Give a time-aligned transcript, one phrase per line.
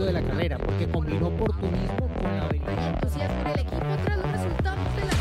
[0.00, 2.72] momento de la carrera, porque combinó oportunismo con la habilidad.
[2.72, 5.12] Y entusiasmo en el equipo tras los resultados de la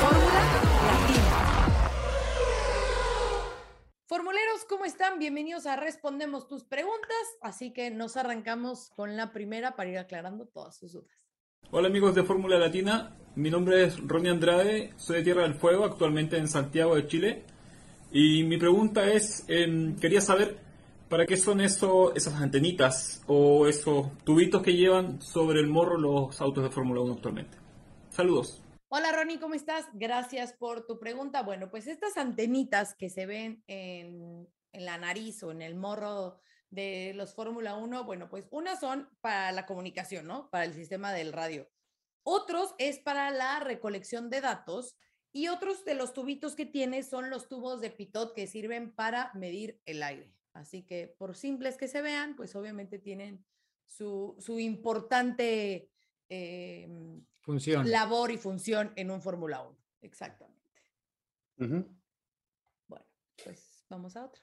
[0.00, 1.22] Fórmula Latina.
[4.06, 5.18] Formuleros, ¿cómo están?
[5.18, 7.16] Bienvenidos a Respondemos tus preguntas.
[7.40, 11.12] Así que nos arrancamos con la primera para ir aclarando todas sus dudas.
[11.70, 15.84] Hola amigos de Fórmula Latina, mi nombre es Ronnie Andrade, soy de Tierra del Fuego,
[15.84, 17.44] actualmente en Santiago de Chile.
[18.12, 20.65] Y mi pregunta es, em, quería saber
[21.08, 26.40] para qué son eso, esas antenitas o esos tubitos que llevan sobre el morro los
[26.40, 27.58] autos de Fórmula 1 actualmente.
[28.10, 28.62] Saludos.
[28.88, 29.86] Hola Ronnie, ¿cómo estás?
[29.94, 31.42] Gracias por tu pregunta.
[31.42, 36.38] Bueno, pues estas antenitas que se ven en, la nariz o en el morro
[36.70, 40.50] de los Fórmula 1, bueno, pues unas son para la comunicación, ¿no?
[40.50, 41.68] Para el sistema del radio.
[42.22, 44.96] Otros es para la recolección de datos
[45.32, 49.30] y otros de los tubitos que tiene son los tubos de pitot que sirven para
[49.34, 50.36] medir el aire.
[50.56, 53.44] Así que por simples que se vean, pues obviamente tienen
[53.86, 55.90] su, su importante
[56.28, 56.88] eh,
[57.42, 57.90] Función.
[57.90, 59.76] labor y función en un Fórmula 1.
[60.02, 60.56] Exactamente.
[61.58, 63.04] Bueno,
[63.44, 64.42] pues vamos a otra.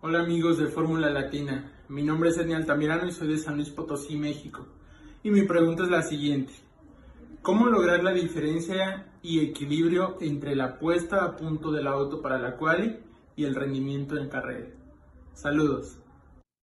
[0.00, 3.70] Hola amigos de Fórmula Latina, mi nombre es Edney Altamirano y soy de San Luis
[3.70, 4.66] Potosí, México.
[5.22, 6.52] Y mi pregunta es la siguiente.
[7.40, 12.56] ¿Cómo lograr la diferencia y equilibrio entre la puesta a punto del auto para la
[12.56, 12.98] quali
[13.34, 14.68] y el rendimiento en carrera?
[15.36, 16.00] Saludos.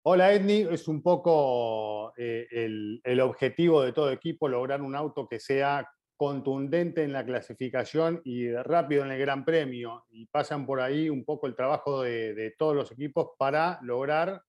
[0.05, 5.41] Hola Edney, es un poco eh, el, objetivo de todo equipo lograr un auto que
[5.41, 10.05] sea contundente en la clasificación y rápido en el Gran Premio.
[10.11, 14.41] Y pasan por ahí un poco el trabajo de, de todos los equipos para lograr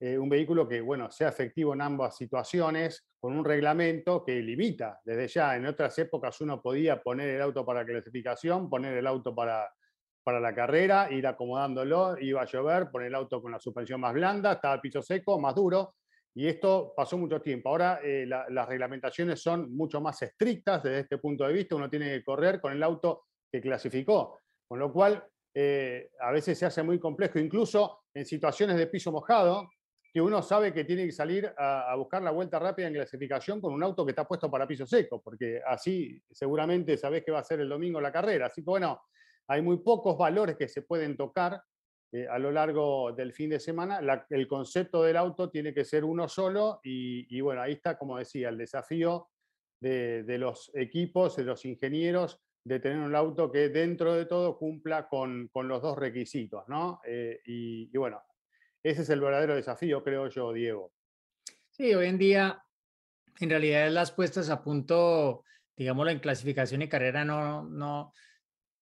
[0.00, 4.98] eh, un vehículo que bueno, sea efectivo en ambas situaciones, con un reglamento que limita
[5.04, 5.54] desde ya.
[5.54, 9.68] En otras épocas uno podía poner el auto para clasificación, poner el auto para,
[10.22, 14.12] para la carrera, ir acomodándolo, iba a llover, poner el auto con la suspensión más
[14.12, 15.94] blanda, estaba piso seco, más duro.
[16.34, 17.70] Y esto pasó mucho tiempo.
[17.70, 21.74] Ahora eh, la- las reglamentaciones son mucho más estrictas desde este punto de vista.
[21.74, 24.38] Uno tiene que correr con el auto que clasificó.
[24.68, 29.10] Con lo cual, eh, a veces se hace muy complejo, incluso en situaciones de piso
[29.10, 29.68] mojado,
[30.12, 33.60] que uno sabe que tiene que salir a, a buscar la vuelta rápida en clasificación
[33.60, 37.40] con un auto que está puesto para piso seco, porque así seguramente sabés que va
[37.40, 38.46] a ser el domingo la carrera.
[38.46, 39.02] Así que bueno,
[39.50, 41.60] hay muy pocos valores que se pueden tocar
[42.12, 44.00] eh, a lo largo del fin de semana.
[44.30, 48.48] El concepto del auto tiene que ser uno solo y, bueno, ahí está, como decía,
[48.48, 49.28] el desafío
[49.80, 55.08] de, los equipos, de los ingenieros, de tener un auto que dentro de todo cumpla
[55.08, 57.00] con, con los dos requisitos, ¿no?
[57.04, 58.22] Eh, y, y bueno,
[58.84, 60.92] ese es el verdadero desafío, creo yo, Diego.
[61.70, 62.62] Sí, hoy en día,
[63.40, 65.42] en realidad las puestas a punto,
[65.76, 68.12] digámoslo, en clasificación y carrera no, no,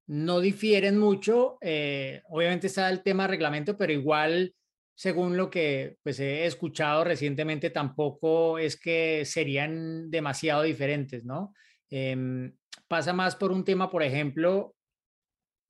[0.08, 1.58] no difieren mucho.
[1.60, 4.54] eh, obviamente está el tema reglamento, pero igual,
[4.94, 11.52] según lo que pues, he escuchado recientemente, tampoco es que serían demasiado diferentes, ¿no?
[11.90, 12.54] Em,
[12.88, 14.74] pasa más por un tema, por ejemplo,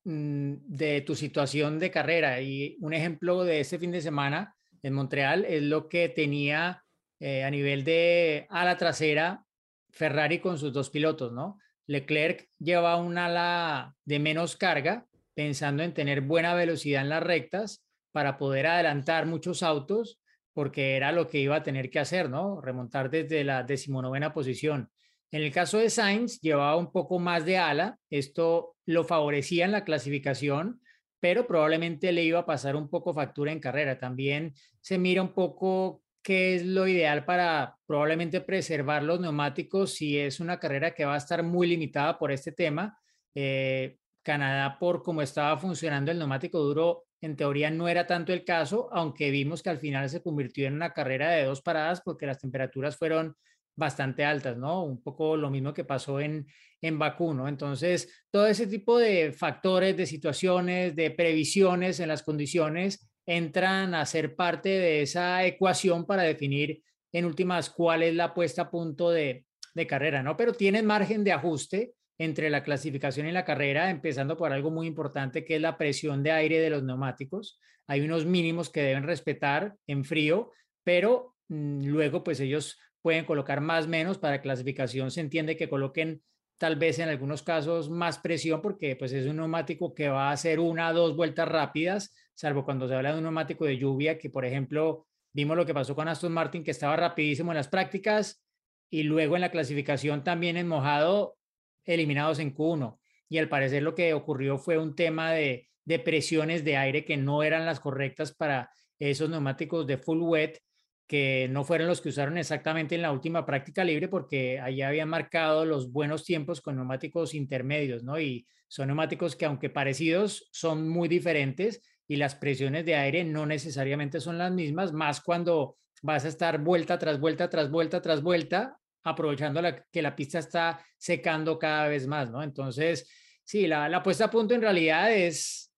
[0.04, 2.41] mm, de tu situación de carrera.
[2.41, 6.84] Y un ejemplo de este fin de semana en Montreal es lo que tenía
[7.21, 9.44] eh, a nivel de ala trasera
[9.91, 11.59] Ferrari con sus dos pilotos, ¿no?
[11.88, 17.84] Leclerc lleva un ala de menos carga, pensando en tener buena velocidad en las rectas
[18.12, 20.21] para poder adelantar muchos autos,
[20.53, 22.60] porque era lo que iba a tener que hacer, ¿no?
[22.60, 24.91] Remontar desde la decimonovena posición.
[25.31, 29.72] En el caso de Sainz, llevaba un poco más de ala, esto lo favorecía en
[29.72, 30.81] la clasificación,
[31.21, 33.98] pero probablemente le iba a pasar un poco factura en carrera.
[33.98, 40.19] También se mira un poco qué es lo ideal para probablemente preservar los neumáticos si
[40.19, 42.99] es una carrera que va a estar muy limitada por este tema.
[43.34, 48.45] Eh, Canadá, por cómo estaba funcionando el neumático duro, en teoría no era tanto el
[48.45, 52.27] caso, aunque vimos que al final se convirtió en una carrera de dos paradas porque
[52.27, 53.34] las temperaturas fueron
[53.75, 54.84] bastante altas, ¿no?
[54.84, 56.47] Un poco lo mismo que pasó en,
[56.81, 57.49] en Bakú, ¿no?
[57.49, 64.07] Entonces, todo ese tipo de factores, de situaciones, de previsiones en las condiciones entran a
[64.07, 66.83] ser parte de esa ecuación para definir
[67.13, 69.45] en últimas cuál es la puesta a punto de,
[69.75, 70.34] de carrera, ¿no?
[70.34, 74.86] Pero tienen margen de ajuste entre la clasificación y la carrera, empezando por algo muy
[74.86, 77.60] importante que es la presión de aire de los neumáticos.
[77.86, 80.51] Hay unos mínimos que deben respetar en frío,
[80.83, 85.10] pero mm, luego pues ellos pueden colocar más menos para clasificación.
[85.10, 86.22] Se entiende que coloquen
[86.57, 90.33] tal vez en algunos casos más presión porque pues es un neumático que va a
[90.33, 94.17] hacer una o dos vueltas rápidas, salvo cuando se habla de un neumático de lluvia,
[94.17, 97.67] que por ejemplo vimos lo que pasó con Aston Martin, que estaba rapidísimo en las
[97.67, 98.45] prácticas
[98.89, 101.37] y luego en la clasificación también en mojado,
[101.85, 102.97] eliminados en Q1.
[103.29, 107.17] Y al parecer lo que ocurrió fue un tema de, de presiones de aire que
[107.17, 108.71] no eran las correctas para
[109.01, 110.61] esos neumáticos de full wet
[111.09, 115.09] que no fueron los que usaron exactamente en la última práctica libre porque allí habían
[115.09, 118.21] marcado los buenos tiempos con neumáticos intermedios, ¿no?
[118.21, 123.47] Y son neumáticos que aunque parecidos son muy diferentes y las presiones de aire no
[123.47, 128.22] necesariamente son las mismas, más cuando vas a estar vuelta tras vuelta tras vuelta tras
[128.22, 129.60] vuelta, aprovechando
[129.93, 132.43] que la pista está secando cada vez más, ¿no?
[132.43, 133.09] Entonces,
[133.45, 135.72] sí, la, la puesta a punto en realidad es,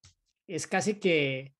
[0.46, 1.52] es casi que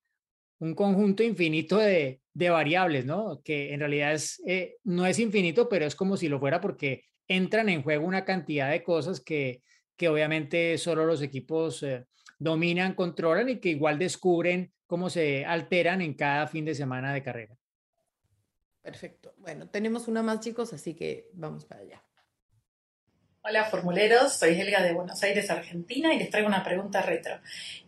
[0.59, 3.41] un conjunto infinito de, de variables, ¿no?
[3.43, 7.05] Que en realidad es, eh, no es infinito, pero es como si lo fuera porque
[7.27, 9.63] entran en juego una cantidad de cosas que,
[9.95, 12.05] que obviamente solo los equipos eh,
[12.39, 17.23] dominan, controlan y que igual descubren cómo se alteran en cada fin de semana de
[17.23, 17.57] carrera.
[18.81, 19.33] Perfecto.
[19.37, 22.03] Bueno, tenemos una más, chicos, así que vamos para allá.
[23.43, 27.39] Hola formuleros, soy Helga de Buenos Aires, Argentina y les traigo una pregunta retro.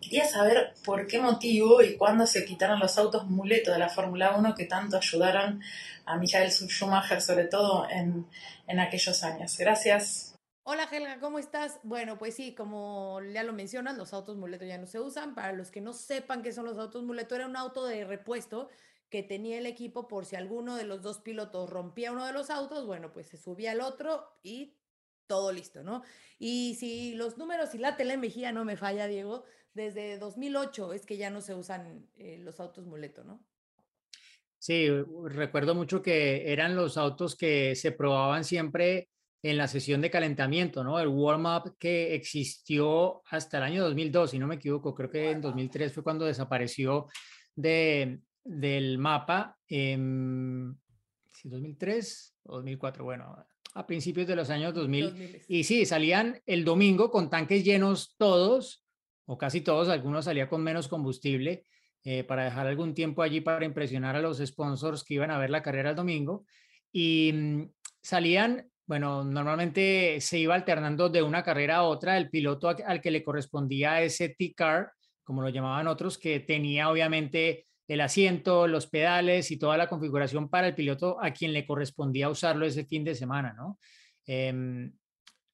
[0.02, 4.36] Quería saber por qué motivo y cuándo se quitaron los autos muleto de la Fórmula
[4.36, 5.62] 1 que tanto ayudaron
[6.06, 8.26] a Michael Schumacher, sobre todo en,
[8.66, 9.56] en aquellos años.
[9.60, 10.33] Gracias.
[10.66, 11.82] Hola Helga, ¿cómo estás?
[11.84, 15.36] Bueno, pues sí, como ya lo mencionas, los autos muleto ya no se usan.
[15.36, 18.70] Para los que no sepan qué son los autos muleto, era un auto de repuesto
[19.10, 22.50] que tenía el equipo por si alguno de los dos pilotos rompía uno de los
[22.50, 24.78] autos, bueno, pues se subía al otro y
[25.28, 26.02] todo listo, ¿no?
[26.40, 29.44] Y si los números y la tele Mejía no me falla, Diego,
[29.74, 33.46] desde 2008 es que ya no se usan eh, los autos muleto, ¿no?
[34.60, 34.88] Sí,
[35.26, 39.10] recuerdo mucho que eran los autos que se probaban siempre
[39.44, 41.00] en la sesión de calentamiento, ¿no?
[41.00, 45.42] El warm-up que existió hasta el año 2002, si no me equivoco, creo que en
[45.42, 47.08] 2003 fue cuando desapareció
[47.54, 49.58] de, del mapa.
[49.68, 50.80] En,
[51.44, 55.44] 2003 o 2004, bueno, a principios de los años 2000.
[55.50, 58.86] Y sí, salían el domingo con tanques llenos todos,
[59.26, 61.66] o casi todos, algunos salían con menos combustible,
[62.06, 65.50] eh, para dejar algún tiempo allí para impresionar a los sponsors que iban a ver
[65.50, 66.46] la carrera el domingo.
[66.92, 72.70] Y mm, salían, bueno, normalmente se iba alternando de una carrera a otra, el piloto
[72.70, 74.92] al que le correspondía ese T-Car,
[75.24, 80.50] como lo llamaban otros, que tenía obviamente el asiento, los pedales y toda la configuración
[80.50, 83.80] para el piloto a quien le correspondía usarlo ese fin de semana, ¿no?
[84.26, 84.94] Em,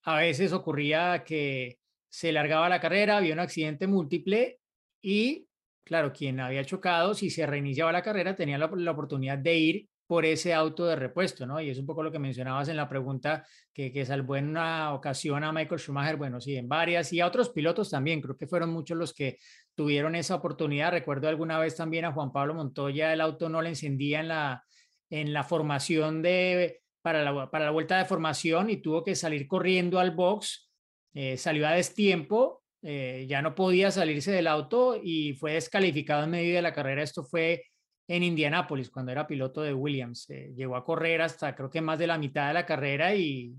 [0.03, 4.59] a veces ocurría que se largaba la carrera, había un accidente múltiple
[5.01, 5.47] y,
[5.83, 9.89] claro, quien había chocado, si se reiniciaba la carrera, tenía la, la oportunidad de ir
[10.09, 11.61] por ese auto de repuesto, ¿no?
[11.61, 14.91] Y es un poco lo que mencionabas en la pregunta que, que salvó en una
[14.95, 18.47] ocasión a Michael Schumacher, bueno, sí, en varias, y a otros pilotos también, creo que
[18.47, 19.37] fueron muchos los que
[19.75, 20.93] tuvieron esa oportunidad.
[20.93, 24.63] Recuerdo alguna vez también a Juan Pablo Montoya, el auto no le encendía en la,
[25.11, 29.47] en la formación de, para la, para la vuelta de formación y tuvo que salir
[29.47, 30.71] corriendo al box,
[31.13, 36.31] eh, salió a destiempo, eh, ya no podía salirse del auto y fue descalificado en
[36.31, 37.03] medio de la carrera.
[37.03, 37.61] Esto fue
[38.09, 40.27] en Indianápolis, cuando era piloto de Williams.
[40.31, 43.53] Eh, llegó a correr hasta creo que más de la mitad de la carrera y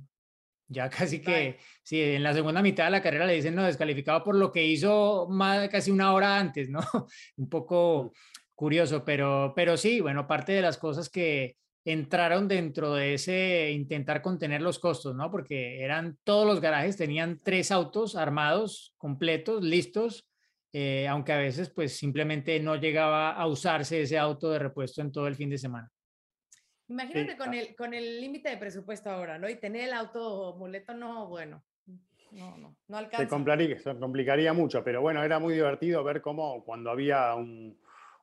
[0.66, 4.24] ya casi que, sí, en la segunda mitad de la carrera le dicen no, descalificado
[4.24, 6.80] por lo que hizo más casi una hora antes, ¿no?
[7.36, 8.12] Un poco
[8.56, 14.20] curioso, pero, pero sí, bueno, parte de las cosas que entraron dentro de ese intentar
[14.20, 15.30] contener los costos, ¿no?
[15.30, 20.29] Porque eran todos los garajes, tenían tres autos armados, completos, listos,
[20.72, 25.12] eh, aunque a veces pues simplemente no llegaba a usarse ese auto de repuesto en
[25.12, 25.90] todo el fin de semana.
[26.88, 29.48] Imagínate con el con el límite de presupuesto ahora, ¿no?
[29.48, 31.62] Y tener el auto muleto, no, bueno,
[32.32, 33.24] no, no, no alcanza.
[33.24, 37.78] Se complicaría, se complicaría mucho, pero bueno, era muy divertido ver cómo cuando había un,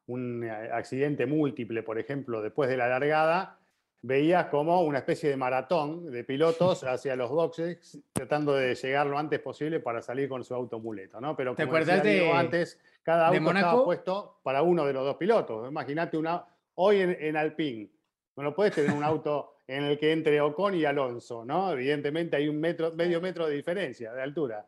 [0.07, 3.59] un eh, accidente múltiple, por ejemplo, después de la largada,
[4.07, 9.17] veías como una especie de maratón de pilotos hacia los boxes tratando de llegar lo
[9.17, 11.35] antes posible para salir con su auto muleto, ¿no?
[11.35, 15.17] Pero como ¿Te acuerdas de antes, cada auto estaba puesto para uno de los dos
[15.17, 15.69] pilotos.
[15.69, 16.45] Imagínate una
[16.75, 17.89] hoy en, en Alpine,
[18.37, 21.73] no lo puedes tener un auto en el que entre Ocon y Alonso, ¿no?
[21.73, 24.65] Evidentemente hay un metro, medio metro de diferencia de altura.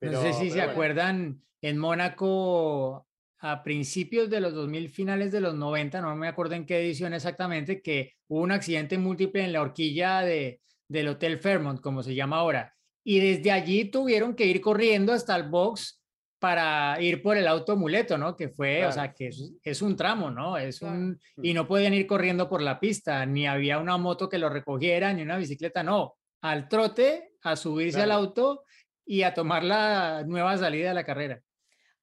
[0.00, 3.07] no sé si se acuerdan, en Mónaco
[3.40, 7.14] a principios de los 2000, finales de los 90, no me acuerdo en qué edición
[7.14, 12.14] exactamente, que hubo un accidente múltiple en la horquilla de, del Hotel Fairmont, como se
[12.14, 12.74] llama ahora.
[13.04, 16.02] Y desde allí tuvieron que ir corriendo hasta el box
[16.38, 18.36] para ir por el auto muleto, ¿no?
[18.36, 19.30] Que fue, o sea, que
[19.62, 20.56] es, un tramo, ¿no?
[20.56, 24.38] Es un, y no podían ir corriendo por la pista, ni había una moto que
[24.38, 26.16] lo recogiera, ni una bicicleta, no.
[26.42, 28.62] Al trote, a subirse al auto
[29.04, 31.40] y a tomar la nueva salida de la carrera.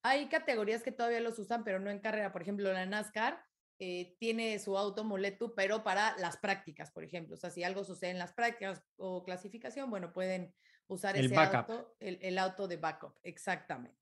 [0.05, 2.31] Hay categorías que todavía los usan, pero no en carrera.
[2.31, 3.43] Por ejemplo, la NASCAR
[3.79, 7.33] eh, tiene su auto muleto, pero para las prácticas, por ejemplo.
[7.33, 10.53] O sea, si algo sucede en las prácticas o clasificación, bueno, pueden
[10.85, 13.97] usar ese auto, el, auto de backup, exactamente.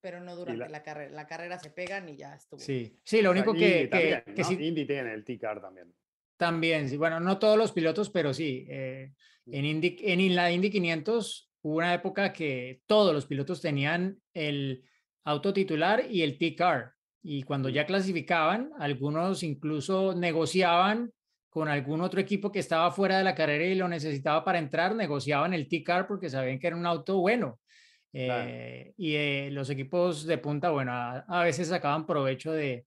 [0.00, 1.10] pero no durante la, carrera.
[1.10, 2.58] La carrera se pegan y ya estuvo.
[2.58, 3.90] Sí, sí, lo único que,
[4.34, 5.94] que, sí, Indy tiene el T-Car también.
[6.38, 8.66] También, sí, bueno, no todos los pilotos, pero sí.
[8.70, 9.12] Eh,
[9.44, 14.88] en, Indy, en la Indy 500 hubo una época que todos los pilotos tenían el
[15.28, 16.92] auto titular y el T-Car.
[17.22, 21.12] Y cuando ya clasificaban, algunos incluso negociaban
[21.50, 24.94] con algún otro equipo que estaba fuera de la carrera y lo necesitaba para entrar,
[24.94, 27.60] negociaban el T-Car porque sabían que era un auto bueno.
[28.12, 32.86] Eh, y eh, los equipos de punta, bueno, a, veces sacaban provecho de,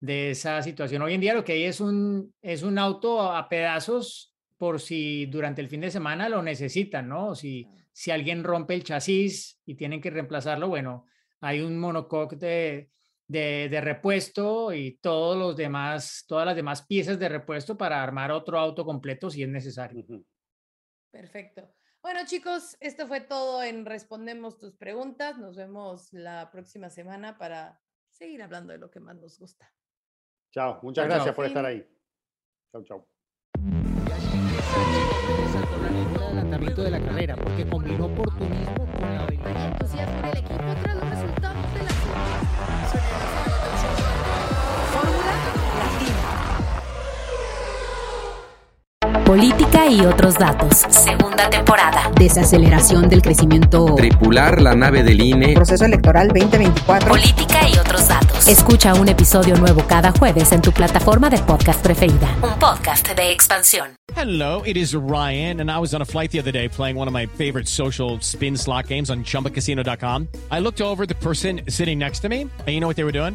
[0.00, 1.02] de, esa situación.
[1.02, 5.26] Hoy en día lo que hay es un, es un auto a pedazos por si
[5.26, 7.34] durante el fin de semana lo necesitan, ¿no?
[7.34, 11.06] Si, si alguien rompe el chasis y tienen que reemplazarlo, bueno,
[11.44, 12.90] hay un monocoque de,
[13.28, 18.58] de, repuesto y todos los demás, todas las demás piezas de repuesto para armar otro
[18.58, 20.04] auto completo si es necesario.
[21.10, 21.74] Perfecto.
[22.02, 25.38] Bueno, chicos, esto fue todo en Respondemos tus preguntas.
[25.38, 29.70] Nos vemos la próxima semana para seguir hablando de lo que más nos gusta.
[30.50, 31.86] Chao, muchas gracias por estar ahí.
[32.72, 33.08] Chao, chao.
[36.82, 39.74] de la carrera porque combinó oportunismo con la habilidad.
[49.24, 50.84] Política y otros datos.
[50.90, 52.10] Segunda temporada.
[52.14, 53.94] Desaceleración del crecimiento.
[53.94, 55.54] Tripular la nave del INE.
[55.54, 57.08] Proceso electoral 2024.
[57.08, 58.46] Política y otros datos.
[58.46, 62.36] Escucha un episodio nuevo cada jueves en tu plataforma de podcast preferida.
[62.42, 63.96] Un podcast de expansión.
[64.14, 67.08] Hello, it is Ryan, and I was on a flight the other day playing one
[67.08, 70.28] of my favorite social spin slot games on chumbacasino.com.
[70.52, 73.10] I looked over the person sitting next to me, and you know what they were
[73.10, 73.34] doing?